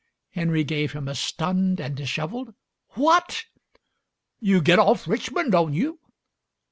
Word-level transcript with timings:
Henry 0.31 0.63
gave 0.63 0.93
him 0.93 1.07
a 1.07 1.13
stunned 1.13 1.79
and 1.79 1.95
dishevelled 1.95 2.55
"What?" 2.95 3.45
"You 4.39 4.59
get 4.59 4.79
off 4.79 5.05
Richmon', 5.05 5.51
don't 5.51 5.75
you?" 5.75 5.99